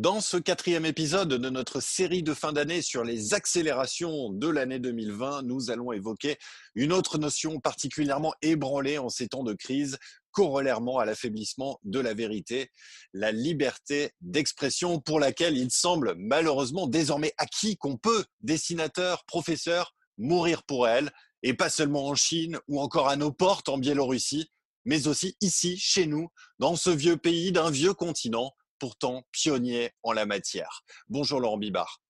[0.00, 4.78] Dans ce quatrième épisode de notre série de fin d'année sur les accélérations de l'année
[4.78, 6.38] 2020, nous allons évoquer
[6.74, 9.98] une autre notion particulièrement ébranlée en ces temps de crise,
[10.30, 12.70] corollairement à l'affaiblissement de la vérité,
[13.12, 20.62] la liberté d'expression pour laquelle il semble malheureusement désormais acquis qu'on peut, dessinateurs, professeurs, mourir
[20.62, 21.10] pour elle,
[21.42, 24.50] et pas seulement en Chine ou encore à nos portes en Biélorussie,
[24.86, 30.12] mais aussi ici, chez nous, dans ce vieux pays d'un vieux continent, pourtant pionnier en
[30.12, 30.82] la matière.
[31.08, 32.02] Bonjour Laurent Bibard.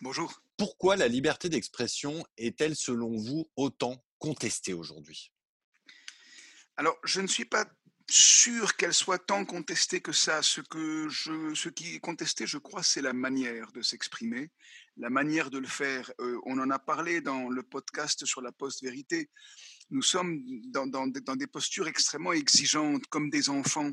[0.00, 0.40] Bonjour.
[0.56, 5.32] Pourquoi la liberté d'expression est-elle selon vous autant contestée aujourd'hui?
[6.76, 7.66] Alors, je ne suis pas
[8.08, 10.42] sûr qu'elle soit tant contestée que ça.
[10.42, 14.50] Ce, que je, ce qui est contesté, je crois, c'est la manière de s'exprimer,
[14.96, 16.12] la manière de le faire.
[16.20, 19.30] Euh, on en a parlé dans le podcast sur la post-vérité.
[19.90, 23.92] Nous sommes dans, des postures extrêmement exigeantes, comme des enfants.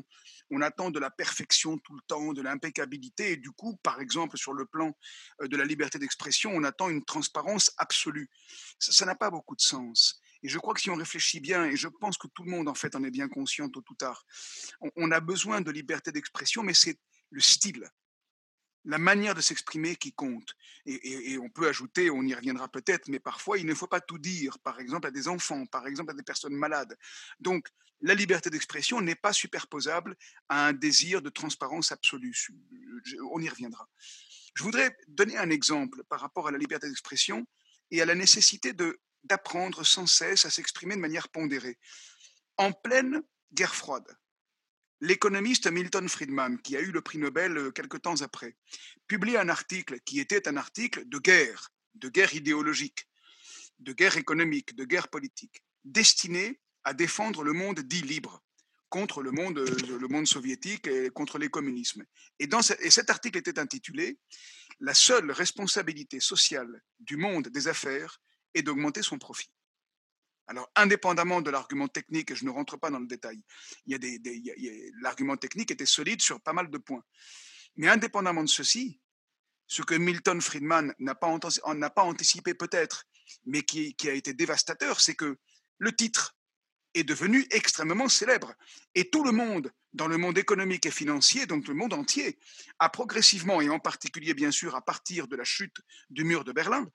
[0.50, 3.32] On attend de la perfection tout le temps, de l'impeccabilité.
[3.32, 4.96] Et du coup, par exemple, sur le plan
[5.40, 8.28] euh, de la liberté d'expression, on attend une transparence absolue.
[8.78, 10.20] Ça n'a pas beaucoup de sens.
[10.42, 12.68] Et je crois que si on réfléchit bien, et je pense que tout le monde
[12.68, 14.26] en fait en est bien conscient tôt ou tard,
[14.96, 16.98] on a besoin de liberté d'expression, mais c'est
[17.30, 17.88] le style,
[18.84, 20.54] la manière de s'exprimer qui compte.
[20.86, 24.18] Et, on peut ajouter, on y reviendra peut-être, mais parfois il ne faut pas tout
[24.18, 26.96] dire, par exemple à des enfants, par exemple à des personnes malades.
[27.38, 27.68] Donc
[28.00, 30.16] la liberté d'expression n'est pas superposable
[30.48, 32.34] à un désir de transparence absolue.
[33.30, 33.88] On y reviendra.
[34.54, 37.46] Je voudrais donner un exemple par rapport à la liberté d'expression
[37.90, 38.72] et à la nécessité
[39.24, 41.78] d'apprendre sans cesse à s'exprimer de manière pondérée.
[42.56, 44.06] En pleine guerre froide,
[45.02, 48.56] l'économiste Milton Friedman, qui a eu le prix Nobel euh, quelque temps après,
[49.08, 53.08] publie un article qui était un article de guerre, de guerre idéologique,
[53.80, 58.42] de guerre économique, de guerre politique, destiné à défendre le monde dit libre
[58.90, 62.04] contre le monde, euh, soviétique et contre les communismes.
[62.38, 62.48] Et
[62.90, 64.18] cet article était intitulé
[64.80, 68.20] La seule responsabilité sociale du monde des affaires
[68.54, 69.50] est d'augmenter son profit.
[70.52, 73.42] Alors, indépendamment de l'argument technique, et je ne rentre pas dans le détail,
[75.00, 77.02] l'argument technique était solide sur pas mal de points.
[77.76, 79.00] Mais indépendamment de ceci,
[79.66, 81.28] ce que Milton Friedman n'a pas,
[82.02, 83.06] anticipé peut-être,
[83.46, 85.38] mais qui a été dévastateur, c'est que
[85.78, 86.36] le titre
[86.92, 88.52] est devenu extrêmement célèbre.
[88.94, 92.38] Et tout le monde, dans le monde économique et financier, donc le monde entier,
[92.78, 95.76] a progressivement, et en particulier bien sûr à partir de la chute
[96.10, 96.86] du mur de Berlin,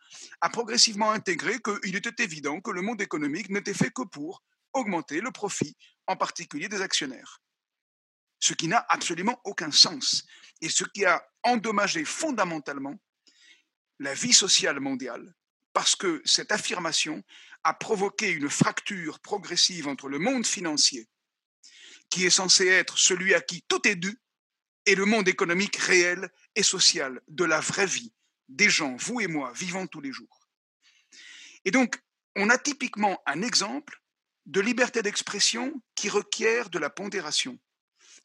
[0.41, 4.43] a progressivement intégré qu'il était évident que le monde économique n'était fait que pour
[4.73, 5.75] augmenter le profit,
[6.07, 7.41] en particulier des actionnaires.
[8.39, 10.25] Ce qui n'a absolument aucun sens
[10.61, 12.95] et ce qui a endommagé fondamentalement
[13.99, 15.33] la vie sociale mondiale,
[15.73, 17.23] parce que cette affirmation
[17.63, 21.07] a provoqué une fracture progressive entre le monde financier,
[22.09, 24.19] qui est censé être celui à qui tout est dû,
[24.85, 28.13] et le monde économique réel et social de la vraie vie,
[28.47, 30.47] des gens, vous et moi, vivant tous les jours.
[31.65, 32.01] Et donc,
[32.37, 34.01] on a typiquement un exemple
[34.45, 37.59] de liberté d'expression qui requiert de la pondération,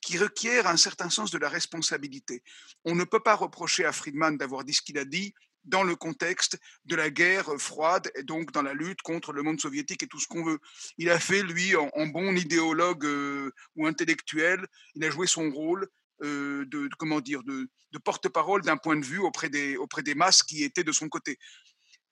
[0.00, 2.44] qui requiert un certain sens de la responsabilité.
[2.84, 5.34] On ne peut pas reprocher à Friedman d'avoir dit ce qu'il a dit
[5.64, 9.60] dans le contexte de la guerre froide et donc dans la lutte contre le monde
[9.60, 10.58] soviétique et tout ce qu'on veut.
[10.98, 15.88] Il a fait, lui, en, bon idéologue euh, ou intellectuel, il a joué son rôle
[16.22, 17.68] euh, de, comment dire, de,
[18.04, 21.38] porte-parole d'un point de vue auprès des, auprès des masses qui étaient de son côté.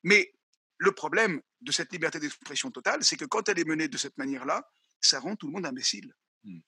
[0.03, 0.32] Mais
[0.78, 4.17] le problème de cette liberté d'expression totale, c'est que quand elle est menée de cette
[4.17, 4.67] manière-là,
[5.00, 6.15] ça rend tout le monde imbécile.
[6.44, 6.61] Hmm.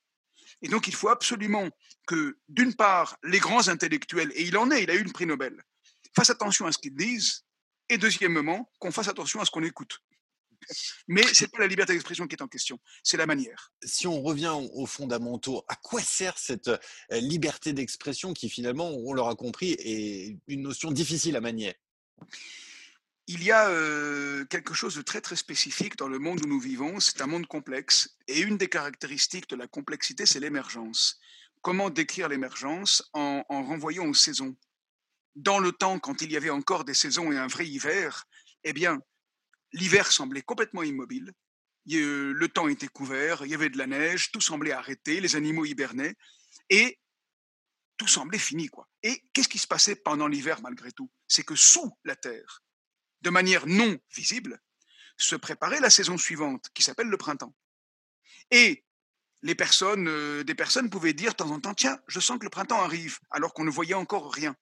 [0.61, 1.69] Et donc il faut absolument
[2.07, 5.27] que, d'une part, les grands intellectuels, et il en est, il a eu une prix
[5.27, 5.63] Nobel,
[6.15, 7.45] fasse attention à ce qu'ils disent,
[7.89, 9.99] et deuxièmement, qu'on fasse attention à ce qu'on écoute.
[11.09, 13.73] Mais ce n'est pas la liberté d'expression qui est en question, c'est la manière.
[13.83, 16.79] Si on revient aux fondamentaux, à quoi sert cette euh,
[17.11, 21.75] liberté d'expression qui finalement, on l'aura compris, est une notion difficile à manier?
[23.27, 26.61] Il y a euh, quelque chose de très très spécifique dans le monde où nous
[26.61, 27.01] vivons.
[27.01, 31.19] C'est un monde complexe et une des caractéristiques de la complexité, c'est l'émergence.
[31.61, 34.57] Comment décrire l'émergence en, en renvoyant aux saisons?
[35.35, 38.25] Dans le temps, quand il y avait encore des saisons et un vrai hiver,
[38.65, 39.01] eh bien,
[39.73, 41.33] l'hiver semblait complètement immobile.
[41.87, 45.65] Le temps était couvert, il y avait de la neige, tout semblait arrêté, les animaux
[45.65, 46.15] hibernaient,
[46.69, 46.99] et
[47.97, 48.89] tout semblait fini, quoi.
[49.03, 51.11] Et qu'est-ce qui se passait pendant l'hiver, malgré tout?
[51.27, 52.63] C'est que sous la terre,
[53.23, 54.61] de manière non visible,
[55.17, 57.55] se préparait la saison suivante, qui s'appelle le printemps.
[58.51, 58.85] Et
[59.43, 62.45] les personnes, euh, des personnes pouvaient dire de temps en temps, tiens, je sens que
[62.45, 64.57] le printemps arrive, alors qu'on ne voyait encore rien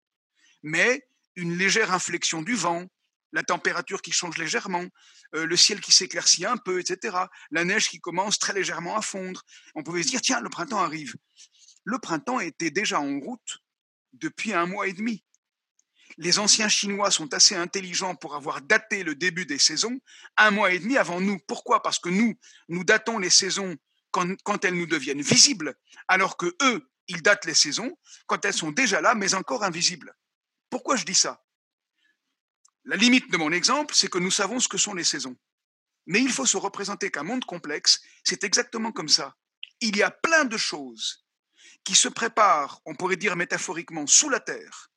[0.62, 2.86] mais une légère inflexion du vent,
[3.32, 4.84] la température qui change légèrement,
[5.34, 7.16] euh, le ciel qui s'éclaircit un peu, etc.
[7.50, 9.42] La neige qui commence très légèrement à fondre.
[9.74, 11.14] On pouvait se dire, tiens, le printemps arrive.
[11.84, 13.58] Le printemps était déjà en route
[14.12, 15.24] depuis un mois et demi.
[16.18, 20.00] Les anciens Chinois sont assez intelligents pour avoir daté le début des saisons
[20.36, 21.38] un mois et demi avant nous.
[21.46, 21.82] Pourquoi?
[21.82, 22.34] Parce que nous,
[22.68, 23.76] nous datons les saisons
[24.10, 25.74] quand, elles nous deviennent visibles,
[26.08, 27.96] alors que eux, ils datent les saisons
[28.26, 30.14] quand elles sont déjà là, mais encore invisibles.
[30.70, 31.44] Pourquoi je dis ça?
[32.84, 35.36] La limite de mon exemple, c'est que nous savons ce que sont les saisons.
[36.06, 39.36] Mais il faut se représenter qu'un monde complexe, c'est exactement comme ça.
[39.80, 41.26] Il y a plein de choses
[41.84, 44.90] qui se préparent, on pourrait dire métaphoriquement, sous la terre,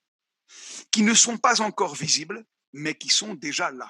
[0.91, 3.89] qui ne sont pas encore visibles, mais qui sont déjà là.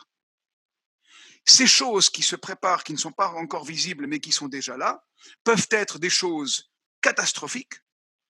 [1.45, 4.77] Ces choses qui se préparent, qui ne sont pas encore visibles, mais qui sont déjà
[4.77, 5.05] là,
[5.43, 6.71] peuvent être des choses
[7.01, 7.81] catastrophiques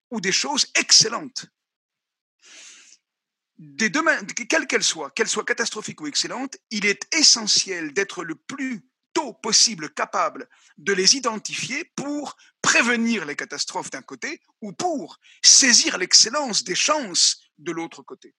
[0.10, 1.46] ou des choses excellentes.
[3.66, 3.92] Des
[4.50, 9.34] quelles qu'elles soient, qu'elles soient catastrophiques ou excellentes, il est essentiel d'être le plus tôt
[9.34, 16.66] possible capable de les identifier pour prévenir les catastrophes d'un côté ou pour saisir l'excellence
[16.66, 18.36] des chances de l'autre côté.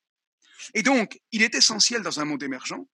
[0.74, 2.84] Et donc, il est essentiel dans un monde émergent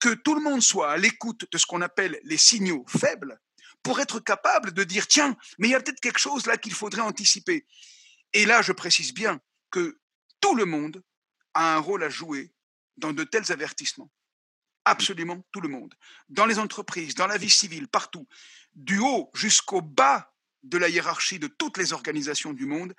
[0.00, 3.38] que tout le monde soit à l'écoute de ce qu'on appelle les signaux faibles
[3.82, 6.72] pour être capable de dire, tiens, mais il y a peut-être quelque chose là qu'il
[6.72, 7.66] faudrait anticiper.
[8.32, 9.40] Et là, je précise bien
[9.70, 9.98] que
[10.40, 11.02] tout le monde
[11.54, 12.52] a un rôle à jouer
[12.96, 14.10] dans de tels avertissements.
[14.84, 15.94] Absolument tout le monde.
[16.28, 18.26] Dans les entreprises, dans la vie civile, partout.
[18.74, 20.32] Du haut jusqu'au bas
[20.62, 22.94] de la hiérarchie de toutes les organisations du monde,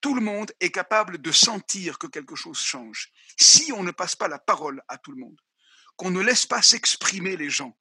[0.00, 3.10] tout le monde est capable de sentir que quelque chose change.
[3.36, 5.40] Si on ne passe pas la parole à tout le monde,
[5.96, 7.76] qu'on ne laisse pas s'exprimer les gens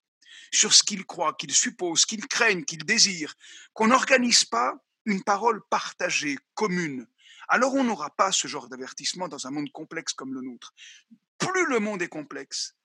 [0.52, 3.36] sur ce qu'ils croient, qu'ils supposent, qu'ils craignent, qu'ils désirent,
[3.74, 4.76] qu'on n'organise pas
[5.06, 7.08] une parole partagée, commune,
[7.48, 10.74] alors on n'aura pas ce genre d'avertissement dans un monde complexe comme le nôtre.
[11.38, 12.76] Plus le monde est complexe,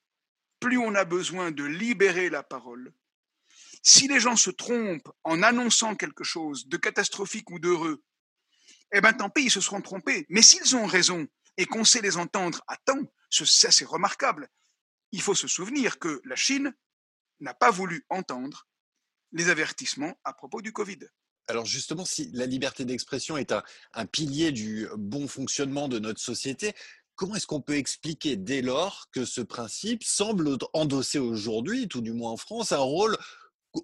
[0.60, 2.92] plus on a besoin de libérer la parole.
[3.82, 8.02] Si les gens se trompent en annonçant quelque chose de catastrophique ou d'heureux,
[8.92, 10.26] eh bien tant pis, ils se seront trompés.
[10.28, 11.26] Mais s'ils ont raison
[11.56, 14.48] et qu'on sait les entendre à temps, ça c'est remarquable
[15.12, 16.74] il faut se souvenir que la Chine
[17.40, 18.66] n'a pas voulu entendre
[19.32, 21.00] les avertissements à propos du Covid.
[21.48, 26.72] Alors justement, si la liberté d'expression est un, pilier du bon fonctionnement de notre société,
[27.14, 32.12] comment est-ce qu'on peut expliquer dès lors que ce principe semble endosser aujourd'hui, tout du
[32.12, 33.16] moins en France, un rôle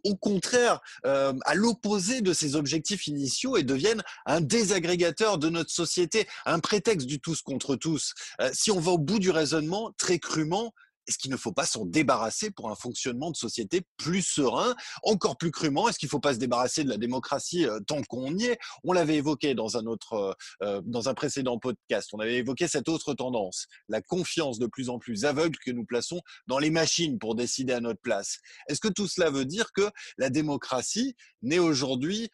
[0.04, 5.70] au contraire, euh, à l'opposé de ses objectifs initiaux et devienne un désagrégateur de notre
[5.70, 8.14] société, un prétexte du tous contre tous?
[8.40, 10.74] Euh, si on va au bout du raisonnement, très crûment,
[11.08, 15.36] est-ce qu'il ne faut pas s'en débarrasser pour un fonctionnement de société plus serein Encore
[15.38, 18.36] plus crûment, est-ce qu'il ne faut pas se débarrasser de la démocratie euh, tant qu'on
[18.36, 18.58] y est?
[18.84, 22.88] On l'avait évoqué dans un, autre, euh, dans un précédent podcast, on avait évoqué cette
[22.88, 27.18] autre tendance, la confiance de plus en plus aveugle que nous plaçons dans les machines
[27.18, 28.38] pour décider à notre place.
[28.68, 32.28] Est-ce que tout cela veut dire que la démocratie n'est aujourd'hui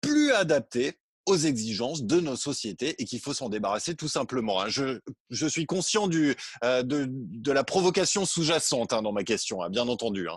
[0.00, 4.60] plus adaptée aux exigences de nos sociétés et qu'il faut s'en débarrasser tout simplement.
[4.60, 4.68] Hein.
[4.68, 5.00] Je,
[5.30, 6.34] je suis conscient du,
[6.64, 10.28] euh, de, la provocation sous-jacente hein, dans ma question, hein, bien entendu.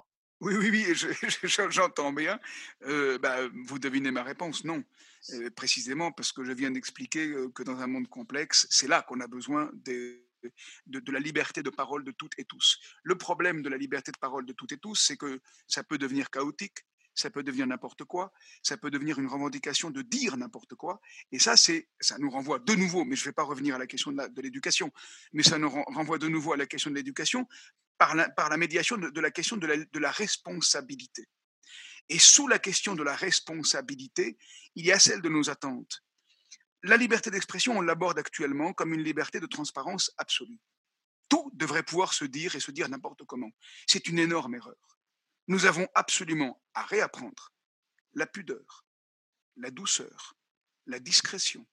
[0.41, 0.95] Oui, oui, oui,
[1.69, 2.39] j'entends bien.
[2.83, 4.83] Euh, bah, vous devinez ma réponse, non.
[5.33, 9.19] Euh, précisément parce que je viens d'expliquer que dans un monde complexe, c'est là qu'on
[9.19, 10.23] a besoin de,
[10.87, 12.79] de, la liberté de parole de toutes et tous.
[13.03, 15.97] Le problème de la liberté de parole de toutes et tous, c'est que ça peut
[15.97, 16.85] devenir chaotique,
[17.19, 18.31] ça peut devenir n'importe quoi,
[18.63, 21.01] ça peut devenir une revendication de dire n'importe quoi.
[21.31, 23.77] Et ça, c'est, ça nous renvoie de nouveau, mais je ne vais pas revenir à
[23.77, 24.91] la question de l'éducation,
[25.33, 27.47] mais ça nous renvoie de nouveau à la question de l'éducation
[27.97, 31.27] par la, médiation de, la question de la responsabilité.
[32.07, 34.37] Et sous la question de la responsabilité,
[34.75, 36.01] il y a celle de nos attentes.
[36.83, 40.59] La liberté d'expression, on l'aborde actuellement comme une liberté de transparence absolue.
[41.27, 43.51] Tout devrait pouvoir se dire et se dire n'importe comment.
[43.85, 44.98] C'est une énorme erreur
[45.49, 47.51] nous avons absolument à réapprendre
[48.13, 48.85] la pudeur,
[49.57, 50.37] la douceur,
[50.85, 51.67] la discrétion,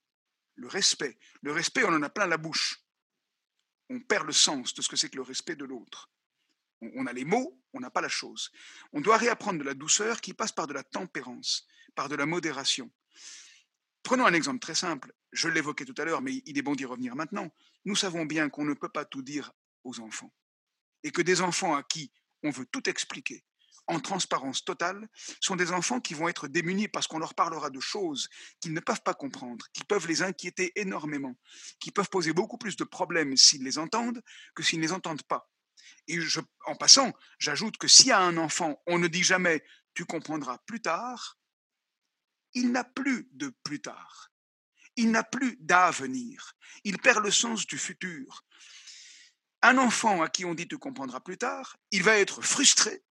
[0.55, 1.19] le respect.
[1.43, 2.83] Le respect, on en a plein la bouche.
[3.91, 6.11] On perd le sens de ce que c'est que le respect de l'autre.
[6.81, 8.51] On a les mots, on n'a pas la chose.
[8.95, 12.25] On doit réapprendre de la douceur qui passe par de la tempérance, par de la
[12.25, 12.91] modération.
[14.03, 15.13] Prenons un exemple très simple.
[15.33, 17.55] Je l'évoquais tout à l'heure, mais il est bon d'y revenir maintenant.
[17.85, 19.53] Nous savons bien qu'on ne peut pas tout dire
[19.85, 20.33] aux enfants.
[21.03, 22.11] Et que des enfants à qui
[22.43, 23.45] on veut tout expliquer,
[23.89, 25.09] en transparence totale
[25.41, 28.29] sont des enfants qui vont être démunis parce qu'on leur parlera de choses
[28.61, 31.37] qu'ils ne peuvent pas comprendre, qui peuvent les inquiéter énormément,
[31.79, 34.23] qui peuvent poser beaucoup plus de problèmes s'ils les entendent
[34.55, 35.49] que s'ils ne les entendent pas.
[36.09, 36.19] Et
[36.67, 39.63] en passant, j'ajoute que si à un enfant on ne dit jamais
[39.95, 41.39] tu comprendras plus tard,
[42.55, 44.31] il n'a plus de plus tard.
[44.97, 46.55] Il n'a plus d'avenir.
[46.85, 48.45] Il perd le sens du futur.
[49.63, 53.05] Un enfant à qui on dit tu comprendras plus tard, il va être frustré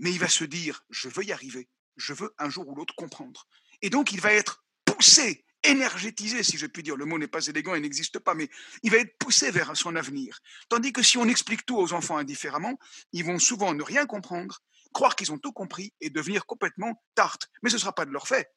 [0.00, 2.94] mais il va se dire, je veux y arriver, je veux un jour ou l'autre
[2.96, 3.46] comprendre.
[3.82, 6.96] Et donc, il va être poussé énergétisé, si je puis dire.
[6.96, 8.48] Le mot n'est pas élégant et n'existe pas, mais
[8.82, 10.40] il va être poussé vers son avenir.
[10.70, 12.78] Tandis que si on explique tout aux enfants indifféremment,
[13.12, 14.60] ils vont souvent ne rien comprendre,
[14.92, 17.48] croire qu'ils ont tout compris et devenir complètement tartes.
[17.62, 18.50] Mais ce ne sera pas de leur fait,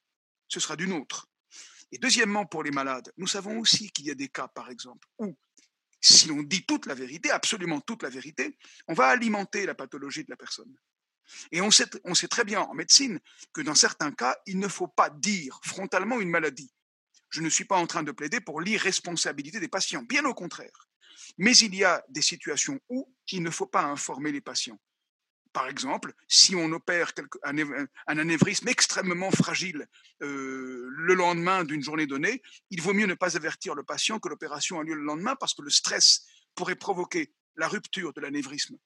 [0.47, 1.27] ce sera d'une autre.
[1.91, 5.07] Et deuxièmement, pour les malades, nous savons aussi qu'il y a des cas, par exemple,
[5.19, 5.35] où
[5.99, 8.57] si on dit toute la vérité, absolument toute la vérité,
[8.87, 10.73] on va alimenter la pathologie de la personne.
[11.51, 11.87] Et on sait,
[12.29, 13.19] très bien en médecine
[13.53, 16.71] que dans certains cas, il ne faut pas dire frontalement une maladie.
[17.29, 20.87] Je ne suis pas en train de plaider pour l'irresponsabilité des patients, bien au contraire.
[21.37, 24.79] Mais il y a des situations où il ne faut pas informer les patients.
[25.53, 27.11] Par exemple, si on opère
[27.43, 29.87] un, anévrisme extrêmement fragile
[30.23, 34.29] euh, le lendemain d'une journée donnée, il vaut mieux ne pas avertir le patient que
[34.29, 36.25] l'opération a lieu le lendemain parce que le stress
[36.55, 38.77] pourrait provoquer la rupture de l'anévrisme.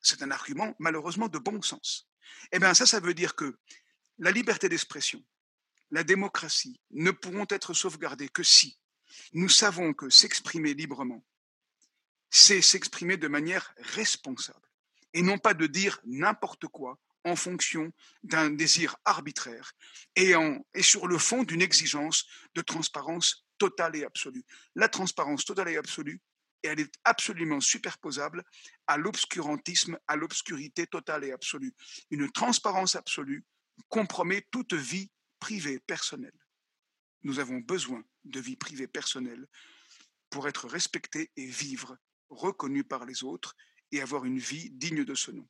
[0.00, 2.08] C'est un argument malheureusement de bon sens.
[2.52, 3.58] Eh bien ça, ça veut dire que
[4.18, 5.24] la liberté d'expression,
[5.90, 8.78] la démocratie ne pourront être sauvegardées que si
[9.32, 11.24] nous savons que s'exprimer librement,
[12.30, 14.68] c'est s'exprimer de manière responsable
[15.14, 19.72] et non pas de dire n'importe quoi en fonction d'un désir arbitraire
[20.14, 20.34] et,
[20.74, 22.24] et sur le fond d'une exigence
[22.54, 24.44] de transparence totale et absolue.
[24.74, 26.20] La transparence totale et absolue,
[26.62, 28.44] elle est absolument superposable
[28.86, 31.74] à l'obscurantisme, à l'obscurité totale et absolue.
[32.10, 33.44] Une transparence absolue
[33.88, 36.38] compromet toute vie privée personnelle.
[37.22, 39.46] Nous avons besoin de vie privée personnelle
[40.30, 41.96] pour être respectés et vivre
[42.28, 43.54] reconnus par les autres
[43.92, 45.48] et avoir une vie digne de ce nom.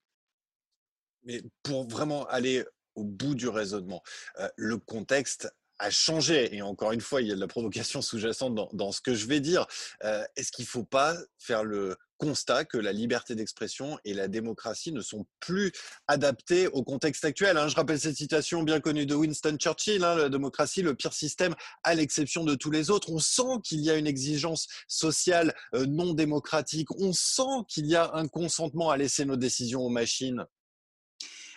[1.23, 4.03] Mais pour vraiment aller au bout du raisonnement,
[4.39, 6.55] euh, le contexte a changé.
[6.55, 9.27] Et encore une fois, il y a de la provocation sous-jacente dans, ce que je
[9.27, 9.67] vais dire.
[10.05, 14.27] Euh, est-ce qu'il ne faut pas faire le constat que la liberté d'expression et la
[14.29, 15.73] démocratie ne sont plus
[16.09, 17.69] adaptées au contexte actuel hein?
[17.69, 21.55] Je rappelle cette citation bien connue de Winston Churchill, hein, la démocratie, le pire système
[21.83, 23.11] à l'exception de tous les autres.
[23.11, 26.89] On sent qu'il y a une exigence sociale euh, non démocratique.
[26.99, 30.47] On sent qu'il y a un consentement à laisser nos décisions aux machines.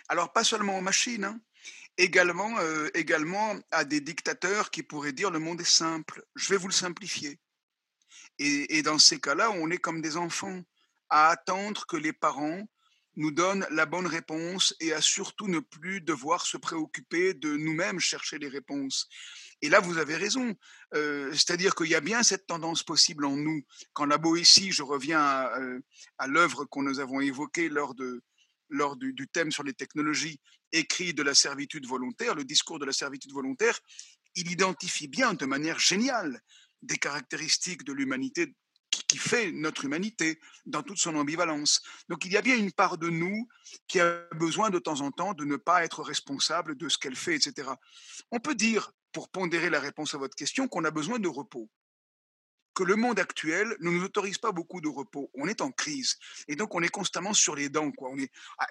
[0.08, 1.24] Alors, pas seulement aux machines.
[1.24, 1.40] Hein
[2.00, 6.56] également, euh, également à des dictateurs qui pourraient dire le monde est simple, je vais
[6.56, 7.38] vous le simplifier.
[8.38, 10.62] Et, dans ces cas-là, on est comme des enfants
[11.10, 12.66] à attendre que les parents
[13.16, 18.00] nous donnent la bonne réponse et à surtout ne plus devoir se préoccuper de nous-mêmes
[18.00, 19.08] chercher les réponses.
[19.60, 20.54] Et là, vous avez raison.
[20.94, 23.62] Euh, c'est-à-dire qu'il y a bien cette tendance possible en nous.
[23.92, 25.80] Quand la Boétie, je reviens à, euh,
[26.16, 28.22] à l'œuvre qu'on nous avons évoquée lors de,
[28.70, 30.40] lors du, thème sur les technologies,
[30.72, 33.78] écrit de la servitude volontaire, le discours de la servitude volontaire,
[34.34, 36.40] il identifie bien de manière géniale
[36.82, 38.54] des caractéristiques de l'humanité
[38.90, 41.82] qui fait notre humanité dans toute son ambivalence.
[42.08, 43.48] Donc il y a bien une part de nous
[43.88, 47.16] qui a besoin de temps en temps de ne pas être responsable de ce qu'elle
[47.16, 47.70] fait, etc.
[48.30, 51.68] On peut dire, pour pondérer la réponse à votre question, qu'on a besoin de repos
[52.74, 55.30] que le monde actuel ne nous autorise pas beaucoup de repos.
[55.34, 56.16] On est en crise.
[56.48, 57.92] Et donc, on est constamment sur les dents,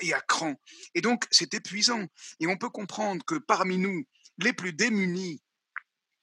[0.01, 0.55] et à cran.
[0.95, 2.05] Et donc, c'est épuisant.
[2.39, 4.05] Et on peut comprendre que parmi nous,
[4.37, 5.41] les plus démunis,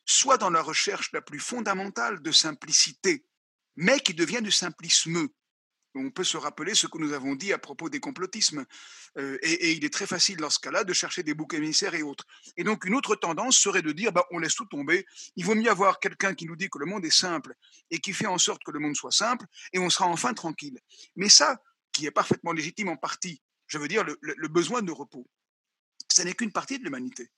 [0.07, 3.27] soit dans la recherche la plus fondamentale de simplicité,
[3.77, 5.29] mais qui devient du simplisme,
[5.97, 8.65] on peut se rappeler ce que nous avons dit à propos des complotismes.
[9.19, 12.03] Euh, et, il est très facile dans ce cas-là de chercher des boucs émissaires et
[12.03, 12.25] autres.
[12.57, 15.55] Et donc une autre tendance serait de dire, bah, on laisse tout tomber, il vaut
[15.55, 17.55] mieux avoir quelqu'un qui nous dit que le monde est simple
[17.91, 20.79] et qui fait en sorte que le monde soit simple, et on sera enfin tranquille.
[21.17, 21.61] Mais ça,
[21.93, 25.27] qui est parfaitement légitime en partie, je veux dire le, le besoin de repos,
[26.13, 27.31] ce n'est qu'une partie de l'humanité.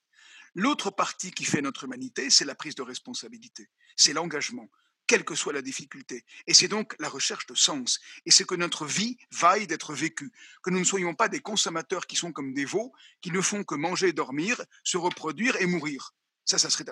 [0.54, 4.68] L'autre partie qui fait notre humanité, c'est la prise de responsabilité, c'est l'engagement,
[5.08, 6.24] quelle que soit la difficulté.
[6.46, 7.98] Et c'est donc la recherche de sens.
[8.26, 10.30] Et c'est que notre vie vaille d'être vécue,
[10.62, 13.64] que nous ne soyons pas des consommateurs qui sont comme des veaux, qui ne font
[13.64, 16.12] que manger, dormir, se reproduire et mourir.
[16.44, 16.84] Ça, ça serait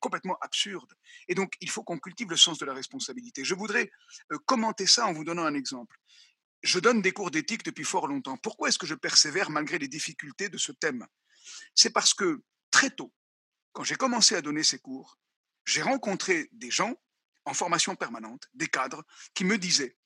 [0.00, 0.92] complètement absurde.
[1.28, 3.44] Et donc, il faut qu'on cultive le sens de la responsabilité.
[3.44, 3.90] Je voudrais
[4.32, 5.96] euh, commenter ça en vous donnant un exemple.
[6.62, 8.36] Je donne des cours d'éthique depuis fort longtemps.
[8.36, 11.06] Pourquoi est-ce que je persévère malgré les difficultés de ce thème?
[11.74, 13.12] C'est parce que très tôt,
[13.72, 15.18] quand j'ai commencé à donner ces cours,
[15.64, 16.94] j'ai rencontré des gens
[17.44, 19.96] en formation permanente, des cadres, qui me disaient,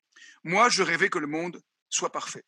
[0.45, 2.45] moi, je rêvais que le monde soit parfait.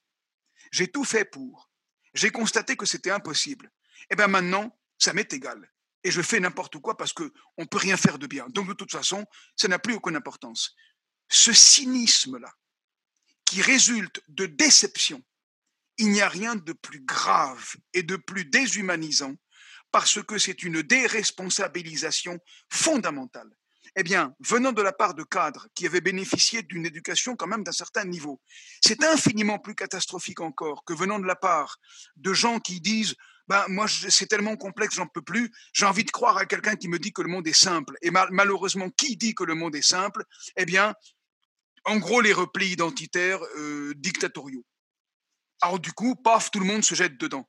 [0.70, 1.70] J'ai tout fait pour.
[2.14, 3.70] J'ai constaté que c'était impossible.
[4.02, 5.70] Et eh bien maintenant, ça m'est égal.
[6.04, 8.46] Et je fais n'importe quoi parce qu'on ne peut rien faire de bien.
[8.50, 9.24] Donc de toute façon,
[9.56, 10.74] ça n'a plus aucune importance.
[11.28, 12.52] Ce cynisme-là,
[13.44, 15.22] qui résulte de déception,
[15.96, 19.34] il n'y a rien de plus grave et de plus déshumanisant
[19.90, 22.38] parce que c'est une déresponsabilisation
[22.70, 23.50] fondamentale
[23.96, 27.64] eh bien, venant de la part de cadres qui avaient bénéficié d'une éducation quand même
[27.64, 28.40] d'un certain niveau,
[28.80, 31.78] c'est infiniment plus catastrophique encore que venant de la part
[32.16, 33.14] de gens qui disent
[33.48, 35.50] ben moi c'est tellement complexe, j'en peux plus.
[35.72, 37.96] J'ai envie de croire à quelqu'un qui me dit que le monde est simple.
[38.02, 40.24] Et malheureusement, qui dit que le monde est simple?
[40.56, 40.94] Eh bien,
[41.84, 44.66] en gros, les replis identitaires euh, dictatoriaux.
[45.62, 47.48] Alors du coup, paf, tout le monde se jette dedans.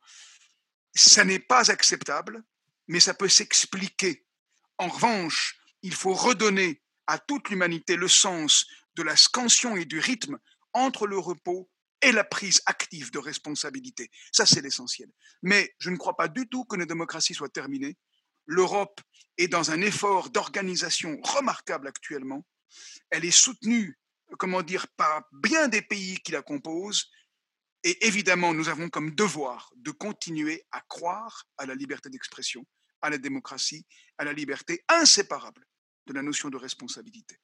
[0.95, 2.41] Ça n'est pas acceptable,
[2.87, 4.25] mais ça peut s'expliquer.
[4.77, 9.99] En revanche, il faut redonner à toute l'humanité le sens de la scansion et du
[9.99, 10.37] rythme
[10.73, 11.69] entre le repos
[12.01, 14.09] et la prise active de responsabilité.
[14.31, 15.09] Ça, c'est l'essentiel.
[15.41, 17.97] Mais je ne crois pas du tout que nos démocraties soient terminées.
[18.45, 19.01] L'Europe
[19.37, 22.45] est dans un effort d'organisation remarquable actuellement.
[23.09, 23.99] Elle est soutenue,
[24.37, 27.09] comment dire, par bien des pays qui la composent.
[27.83, 32.65] Et évidemment, nous avons comme devoir de continuer à croire à la liberté d'expression,
[33.01, 33.85] à la démocratie,
[34.17, 35.65] à la liberté inséparable
[36.09, 37.39] de la notion de responsabilité.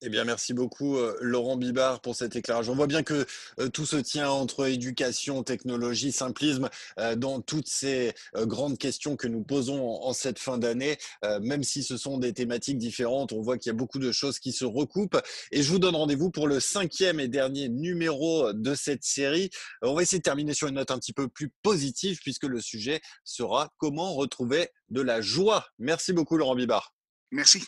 [0.00, 2.68] Eh bien, merci beaucoup, euh, Laurent Bibard, pour cet éclairage.
[2.68, 3.26] On voit bien que
[3.58, 9.26] euh, tout se tient entre éducation, technologie, simplisme, euh, dans toutes ces grandes questions que
[9.26, 10.98] nous posons en, cette fin d'année.
[11.40, 14.38] même si ce sont des thématiques différentes, on voit qu'il y a beaucoup de choses
[14.38, 15.20] qui se recoupent.
[15.50, 19.50] Et je vous donne rendez-vous pour le cinquième et dernier numéro de cette série.
[19.82, 22.60] On va essayer de terminer sur une note un petit peu plus positive, puisque le
[22.60, 25.66] sujet sera comment retrouver de la joie.
[25.78, 26.94] Merci beaucoup, Laurent Bibard.
[27.30, 27.64] Merci.